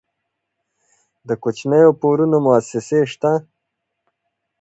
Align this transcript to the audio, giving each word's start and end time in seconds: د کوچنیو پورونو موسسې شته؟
د 1.27 1.29
کوچنیو 1.43 1.91
پورونو 1.99 2.37
موسسې 2.45 2.99
شته؟ 3.11 3.31